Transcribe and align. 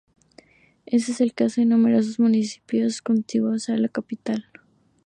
Este 0.87 1.11
es 1.11 1.21
el 1.21 1.35
caso 1.35 1.61
de 1.61 1.65
numerosos 1.67 2.19
municipios 2.19 3.03
contiguos 3.03 3.69
a 3.69 3.77
la 3.77 3.87
capital. 3.87 4.47